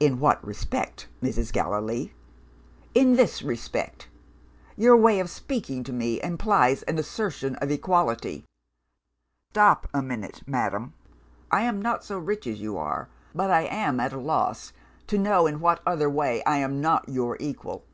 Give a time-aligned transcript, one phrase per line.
[0.00, 1.52] "'In what respect, Mrs.
[1.52, 2.12] Gallilee?'
[2.96, 4.08] "'In this respect.
[4.76, 8.44] Your way of speaking to me implies an assertion of equality'
[9.52, 10.94] "'Stop a minute, madam!
[11.52, 13.08] I am not so rich as you are.
[13.36, 14.72] But I am at a loss
[15.06, 17.84] to know in what other way I am not your equal.